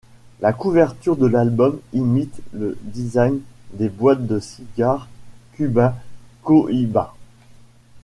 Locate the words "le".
2.53-2.75